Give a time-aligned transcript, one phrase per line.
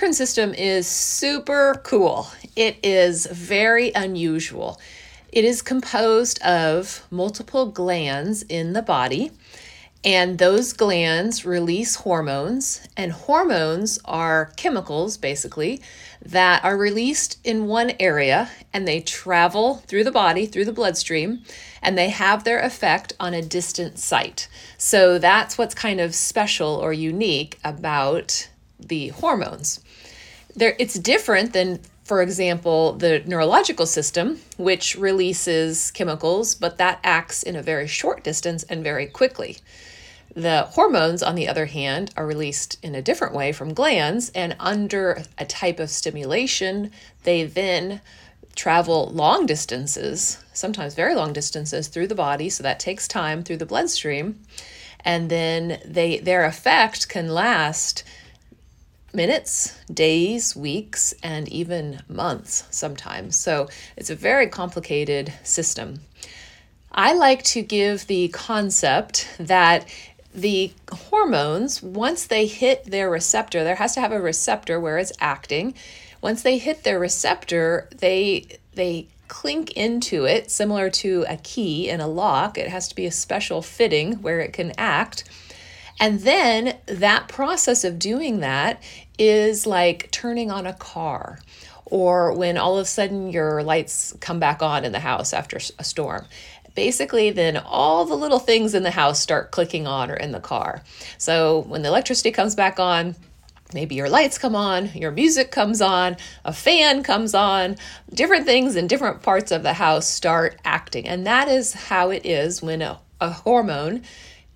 [0.00, 2.26] endocrine system is super cool.
[2.56, 4.80] It is very unusual.
[5.30, 9.30] It is composed of multiple glands in the body,
[10.02, 15.82] and those glands release hormones, and hormones are chemicals basically
[16.24, 21.42] that are released in one area and they travel through the body, through the bloodstream,
[21.82, 24.48] and they have their effect on a distant site.
[24.78, 28.48] So that's what's kind of special or unique about
[28.78, 29.80] the hormones.
[30.60, 37.42] There, it's different than, for example, the neurological system, which releases chemicals, but that acts
[37.42, 39.56] in a very short distance and very quickly.
[40.36, 44.54] The hormones, on the other hand, are released in a different way from glands, and
[44.60, 46.90] under a type of stimulation,
[47.22, 48.02] they then
[48.54, 53.56] travel long distances, sometimes very long distances through the body, so that takes time through
[53.56, 54.38] the bloodstream.
[55.06, 58.04] And then they their effect can last
[59.12, 63.36] minutes, days, weeks, and even months sometimes.
[63.36, 66.00] So it's a very complicated system.
[66.92, 69.86] I like to give the concept that
[70.34, 75.12] the hormones, once they hit their receptor, there has to have a receptor where it's
[75.20, 75.74] acting.
[76.20, 82.00] Once they hit their receptor, they they clink into it similar to a key in
[82.00, 82.58] a lock.
[82.58, 85.24] It has to be a special fitting where it can act.
[86.00, 88.82] And then that process of doing that
[89.18, 91.38] is like turning on a car
[91.84, 95.58] or when all of a sudden your lights come back on in the house after
[95.78, 96.24] a storm
[96.74, 100.40] basically then all the little things in the house start clicking on or in the
[100.40, 100.82] car.
[101.18, 103.16] So when the electricity comes back on,
[103.74, 107.76] maybe your lights come on, your music comes on, a fan comes on,
[108.12, 111.06] different things in different parts of the house start acting.
[111.06, 114.02] And that is how it is when a, a hormone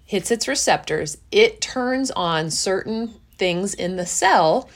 [0.04, 1.18] hits its receptors.
[1.30, 4.68] It turns on certain things in the cell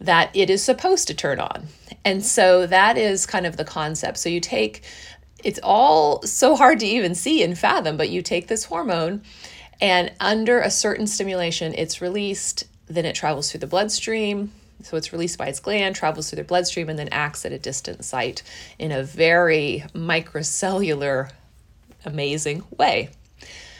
[0.00, 1.66] that it is supposed to turn on.
[2.04, 4.18] And so that is kind of the concept.
[4.18, 4.84] So you take
[5.44, 9.22] it's all so hard to even see and fathom, but you take this hormone
[9.80, 14.52] and under a certain stimulation, it's released, then it travels through the bloodstream.
[14.82, 17.58] So it's released by its gland, travels through the bloodstream, and then acts at a
[17.58, 18.42] distant site
[18.78, 21.30] in a very microcellular,
[22.04, 23.10] amazing way.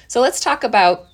[0.09, 1.07] So let's talk about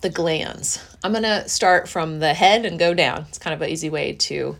[0.00, 0.84] the glands.
[1.04, 3.26] I'm going to start from the head and go down.
[3.28, 4.56] It's kind of an easy way to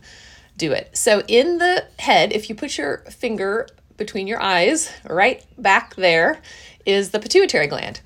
[0.55, 0.95] do it.
[0.95, 3.67] So in the head, if you put your finger
[3.97, 6.41] between your eyes, right back there,
[6.85, 7.99] is the pituitary gland.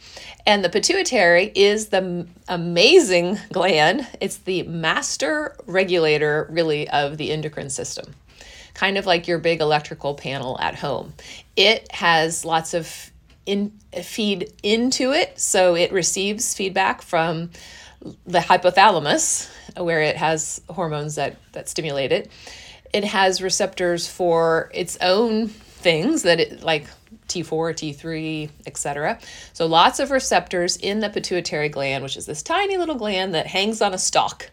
[0.48, 4.08] And the pituitary is the amazing gland.
[4.20, 8.16] It's the master regulator, really, of the endocrine system,
[8.74, 11.14] kind of like your big electrical panel at home.
[11.56, 13.12] It has lots of
[13.48, 13.72] in,
[14.04, 17.50] feed into it, so it receives feedback from
[18.26, 22.32] the hypothalamus, where it has hormones that, that stimulate it.
[22.94, 26.88] It has receptors for its own things that it like
[27.28, 29.20] T4, T3, etc.
[29.54, 33.48] So lots of receptors in the pituitary gland, which is this tiny little gland that
[33.48, 34.50] hangs on a stalk.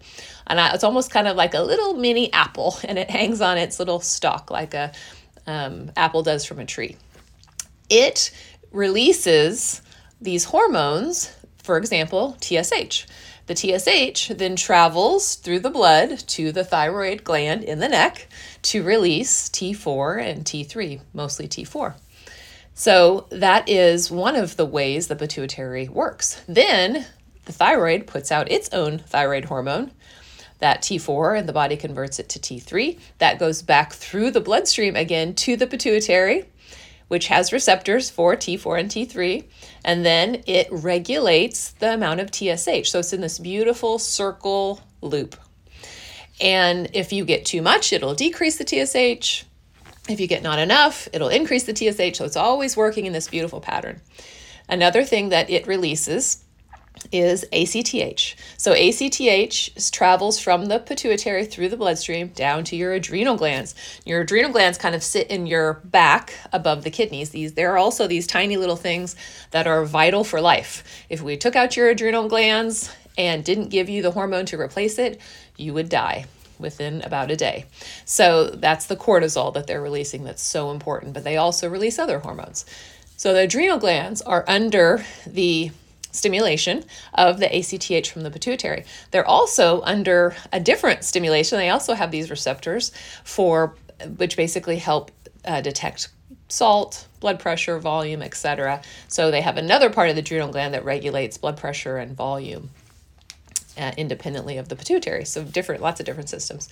[0.47, 3.79] And it's almost kind of like a little mini apple, and it hangs on its
[3.79, 4.93] little stalk like a
[5.47, 6.97] um, apple does from a tree.
[7.91, 8.31] It
[8.75, 9.81] releases
[10.21, 13.07] these hormones, for example, TSH.
[13.47, 18.27] The TSH then travels through the blood to the thyroid gland in the neck
[18.63, 21.95] to release T4 and T3, mostly T4.
[22.75, 26.43] So that is one of the ways the pituitary works.
[26.49, 27.07] Then
[27.45, 29.93] the thyroid puts out its own thyroid hormone,
[30.59, 32.99] that T4, and the body converts it to T3.
[33.19, 36.47] That goes back through the bloodstream again to the pituitary,
[37.09, 39.45] which has receptors for T4 and T3,
[39.85, 42.91] and then it regulates the amount of TSH.
[42.91, 45.37] So it's in this beautiful circle loop.
[46.41, 49.45] And if you get too much, it'll decrease the TSH.
[50.09, 52.19] If you get not enough, it'll increase the TSH.
[52.19, 54.01] So it's always working in this beautiful pattern.
[54.69, 56.45] Another thing that it releases
[57.13, 58.35] is ACTH.
[58.57, 63.75] So ACTH travels from the pituitary through the bloodstream down to your adrenal glands.
[64.05, 67.31] Your adrenal glands kind of sit in your back above the kidneys.
[67.31, 69.17] These there are also these tiny little things
[69.51, 71.05] that are vital for life.
[71.09, 74.99] If we took out your adrenal glands and didn't give you the hormone to replace
[74.99, 75.21] it,
[75.57, 76.27] you would die
[76.59, 77.67] within about a day.
[78.05, 82.21] So that's the cortisol that they're releasing that's so important, but they also release other
[82.21, 82.65] hormones.
[83.17, 85.71] So the adrenal glands are under the
[86.15, 86.85] stimulation
[87.15, 88.85] of the ACTH from the pituitary.
[89.11, 91.59] They're also under a different stimulation.
[91.59, 92.93] They also have these receptors
[93.25, 93.75] for
[94.17, 95.11] which basically help
[95.45, 96.09] uh, detect
[96.49, 98.83] salt, blood pressure, volume, etc.
[99.09, 102.71] So they have another part of the adrenal gland that regulates blood pressure and volume
[103.79, 105.25] uh, independently of the pituitary.
[105.25, 106.69] So different, lots of different systems.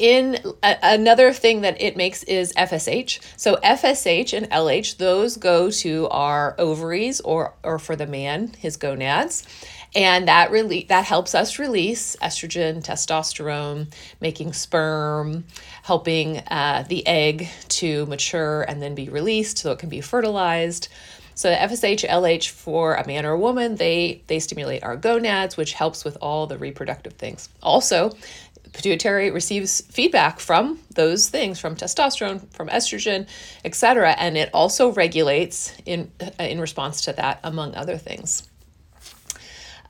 [0.00, 3.20] In a, another thing that it makes is FSH.
[3.36, 8.76] So FSH and LH, those go to our ovaries or or for the man, his
[8.76, 9.46] gonads.
[9.94, 15.44] And that really that helps us release estrogen, testosterone, making sperm,
[15.82, 20.88] helping uh, the egg to mature and then be released so it can be fertilized.
[21.34, 25.72] So FSH, LH for a man or a woman, they they stimulate our gonads, which
[25.72, 27.48] helps with all the reproductive things.
[27.62, 28.12] Also,
[28.72, 33.26] pituitary receives feedback from those things from testosterone from estrogen
[33.64, 38.48] etc and it also regulates in in response to that among other things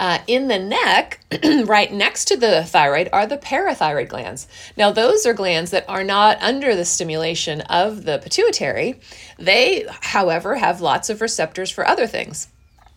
[0.00, 1.20] uh, in the neck,
[1.66, 4.48] right next to the thyroid, are the parathyroid glands.
[4.74, 8.98] Now, those are glands that are not under the stimulation of the pituitary.
[9.38, 12.48] They, however, have lots of receptors for other things.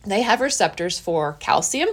[0.06, 1.90] They have receptors for calcium,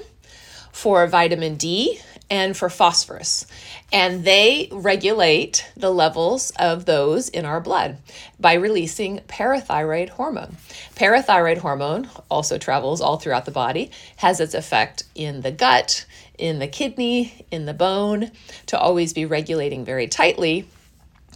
[0.71, 1.99] for vitamin D,
[2.31, 3.45] and for phosphorus.
[3.93, 7.99] And they regulate the levels of those in our blood
[8.39, 10.57] by releasing parathyroid hormone.
[10.95, 16.07] Parathyroid hormone also travels all throughout the body, has its effect in the gut,
[16.39, 18.31] in the kidney, in the bone,
[18.67, 20.67] to always be regulating very tightly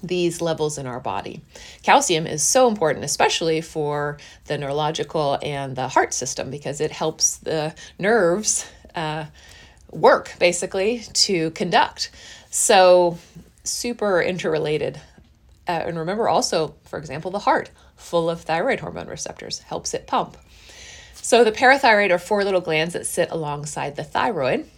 [0.03, 1.41] these levels in our body.
[1.83, 7.39] Calcium is so important, especially for the neurological and the heart system, because it helps
[7.39, 8.67] the nerves.
[8.95, 9.25] Uh,
[9.95, 12.11] work basically to conduct.
[12.51, 13.19] So,
[13.65, 15.01] super interrelated.
[15.67, 20.07] Uh, and remember also, for example, the heart, full of thyroid hormone receptors, helps it
[20.07, 20.37] pump.
[21.15, 24.69] So, the parathyroid are four little glands that sit alongside the thyroid.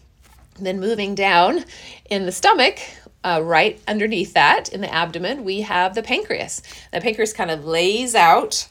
[0.59, 1.65] Then, moving down
[2.09, 2.79] in the stomach,
[3.25, 6.63] uh, right underneath that in the abdomen, we have the pancreas.
[6.93, 8.69] The pancreas kind of lays out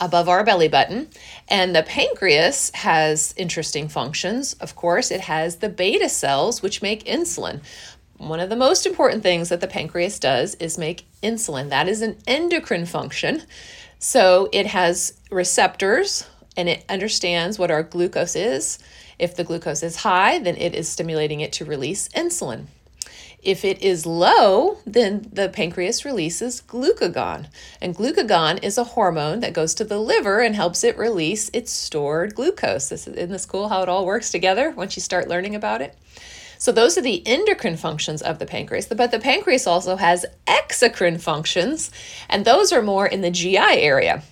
[0.00, 1.08] above our belly button.
[1.48, 4.54] And the pancreas has interesting functions.
[4.54, 7.60] Of course, it has the beta cells, which make insulin.
[8.16, 11.70] One of the most important things that the pancreas does is make insulin.
[11.70, 13.42] That is an endocrine function.
[13.98, 16.26] So it has receptors
[16.56, 18.78] and it understands what our glucose is.
[19.18, 22.66] If the glucose is high, then it is stimulating it to release insulin.
[23.42, 27.46] If it is low, then the pancreas releases glucagon.
[27.80, 31.70] And glucagon is a hormone that goes to the liver and helps it release its
[31.70, 32.88] stored glucose.
[32.88, 35.80] This is, isn't this cool how it all works together once you start learning about
[35.82, 35.96] it?
[36.58, 38.86] So those are the endocrine functions of the pancreas.
[38.86, 41.92] But the pancreas also has exocrine functions,
[42.28, 44.24] and those are more in the GI area.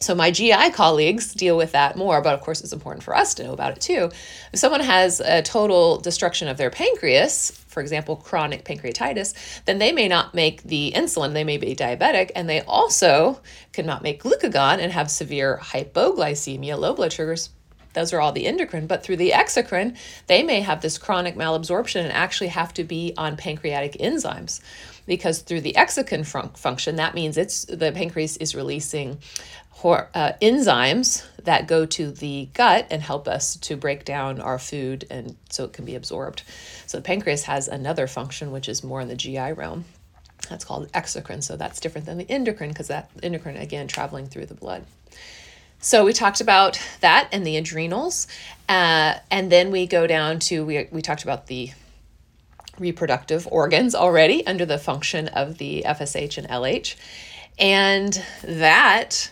[0.00, 3.34] So my GI colleagues deal with that more, but of course it's important for us
[3.34, 4.10] to know about it too.
[4.52, 9.92] If someone has a total destruction of their pancreas, for example, chronic pancreatitis, then they
[9.92, 13.40] may not make the insulin, they may be diabetic, and they also
[13.72, 17.50] cannot make glucagon and have severe hypoglycemia, low blood sugars.
[17.94, 19.96] Those are all the endocrine, but through the exocrine,
[20.26, 24.60] they may have this chronic malabsorption and actually have to be on pancreatic enzymes
[25.08, 29.18] because through the exocrine fun- function, that means it's the pancreas is releasing
[29.70, 34.58] hor- uh, enzymes that go to the gut and help us to break down our
[34.58, 36.42] food and so it can be absorbed.
[36.86, 39.86] So the pancreas has another function which is more in the GI realm.
[40.48, 41.42] That's called exocrine.
[41.42, 44.84] So that's different than the endocrine because that endocrine again traveling through the blood.
[45.80, 48.26] So we talked about that and the adrenals,
[48.68, 51.70] uh, and then we go down to we we talked about the
[52.80, 56.96] reproductive organs already under the function of the FSH and LH.
[57.58, 59.30] And that,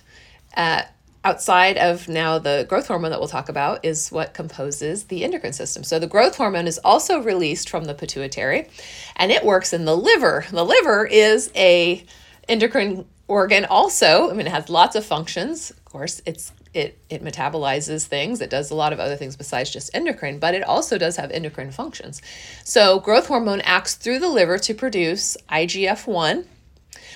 [0.56, 0.82] uh,
[1.24, 5.52] outside of now the growth hormone that we'll talk about, is what composes the endocrine
[5.52, 5.84] system.
[5.84, 8.68] So the growth hormone is also released from the pituitary
[9.16, 10.46] and it works in the liver.
[10.50, 12.04] The liver is a
[12.48, 14.30] endocrine organ also.
[14.30, 15.70] I mean, it has lots of functions.
[15.70, 18.40] Of course, it's it it metabolizes things.
[18.40, 21.30] It does a lot of other things besides just endocrine but it also does have
[21.30, 22.22] endocrine functions.
[22.64, 26.46] So growth hormone acts through the liver to produce IGF-1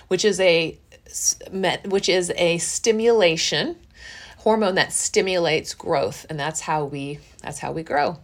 [0.09, 0.79] which is a
[1.85, 3.77] which is a stimulation
[4.39, 8.19] hormone that stimulates growth and that's how we that's how we grow.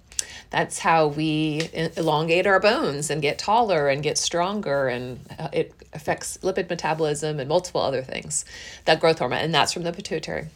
[0.51, 5.75] That's how we elongate our bones and get taller and get stronger and uh, it
[5.93, 8.45] affects lipid metabolism and multiple other things
[8.85, 10.49] that growth hormone and that's from the pituitary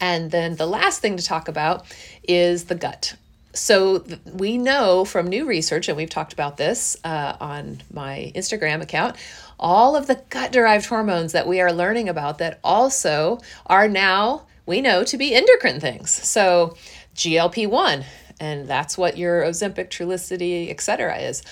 [0.00, 1.84] and then the last thing to talk about
[2.22, 3.14] is the gut.
[3.54, 8.82] So we know from new research, and we've talked about this uh, on my Instagram
[8.82, 9.16] account,
[9.60, 14.46] all of the gut derived hormones that we are learning about that also are now,
[14.66, 16.10] we know, to be endocrine things.
[16.10, 16.76] So
[17.14, 18.04] GLP 1,
[18.40, 21.18] and that's what your Ozempic, Trulicity, etc.
[21.18, 21.42] is.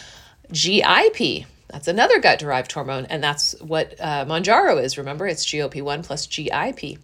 [0.51, 4.99] GIP, that's another gut derived hormone, and that's what uh, Mounjaro is.
[4.99, 6.99] Remember, it's GLP 1 plus GIP.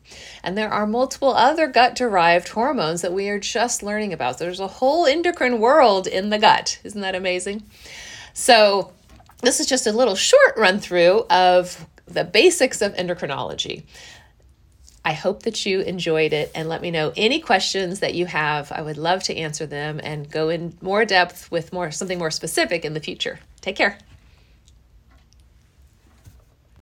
[0.44, 4.38] And there are multiple other gut derived hormones that we are just learning about.
[4.38, 6.80] There's a whole endocrine world in the gut.
[6.84, 7.62] Isn't that amazing?
[8.34, 8.92] So,
[9.40, 13.84] this is just a little short run through of the basics of endocrinology.
[15.02, 18.70] I hope that you enjoyed it and let me know any questions that you have.
[18.70, 22.30] I would love to answer them and go in more depth with more something more
[22.30, 23.38] specific in the future.
[23.62, 23.96] Take care.